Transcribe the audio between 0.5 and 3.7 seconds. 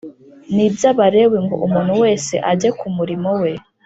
n iby Abalewi ngo umuntu wese ajye ku murimo we